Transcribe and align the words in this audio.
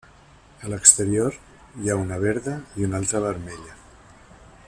A 0.67 0.69
l’exterior 0.73 1.37
hi 1.81 1.91
ha 1.93 1.99
una 2.05 2.19
verda 2.25 2.57
i 2.81 2.89
una 2.89 3.01
altra 3.03 3.23
vermella. 3.27 3.79